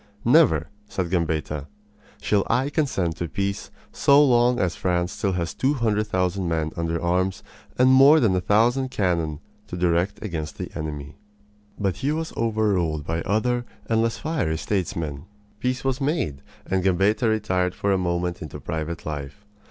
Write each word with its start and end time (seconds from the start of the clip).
"Never," 0.25 0.67
said 0.89 1.11
Gambetta, 1.11 1.67
"shall 2.19 2.43
I 2.49 2.71
consent 2.71 3.17
to 3.17 3.27
peace 3.29 3.69
so 3.91 4.25
long 4.25 4.59
as 4.59 4.75
France 4.75 5.11
still 5.11 5.33
has 5.33 5.53
two 5.53 5.75
hundred 5.75 6.07
thousand 6.07 6.47
men 6.49 6.71
under 6.75 6.99
arms 6.99 7.43
and 7.77 7.91
more 7.91 8.19
than 8.19 8.35
a 8.35 8.41
thousand 8.41 8.89
cannon 8.89 9.41
to 9.67 9.77
direct 9.77 10.17
against 10.23 10.57
the 10.57 10.71
enemy!" 10.75 11.17
But 11.79 11.97
he 11.97 12.11
was 12.11 12.35
overruled 12.35 13.05
by 13.05 13.21
other 13.21 13.63
and 13.85 14.01
less 14.01 14.17
fiery 14.17 14.57
statesmen. 14.57 15.25
Peace 15.59 15.83
was 15.83 16.01
made, 16.01 16.41
and 16.65 16.83
Gambetta 16.83 17.29
retired 17.29 17.75
for 17.75 17.91
a 17.91 17.97
moment 17.99 18.41
into 18.41 18.59
private 18.59 19.05
life. 19.05 19.45